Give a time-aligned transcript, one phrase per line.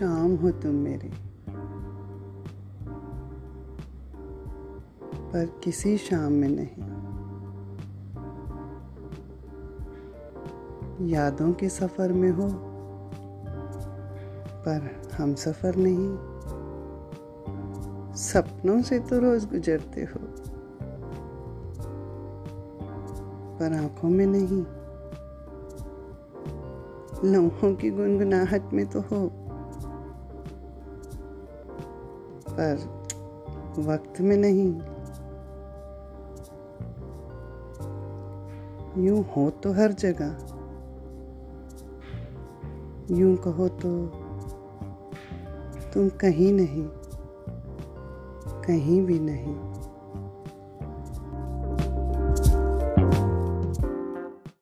[0.00, 1.08] शाम हो तुम मेरी।
[5.32, 6.84] पर किसी शाम में नहीं।
[11.08, 12.48] यादों के सफ़र में हो,
[14.64, 16.16] पर हम सफ़र नहीं।
[18.14, 20.20] सपनों से तो रोज गुजरते हो,
[23.58, 24.64] पर आँखों में नहीं।
[27.32, 29.46] लम्हों की गुनगुनाहट में तो हो
[32.60, 34.72] पर वक्त में नहीं।
[39.06, 40.36] यूँ हो तो हर जगह।
[43.10, 44.06] यूँ कहो तो
[45.94, 46.84] तुम कहीं नहीं,
[48.62, 49.69] कहीं भी नहीं।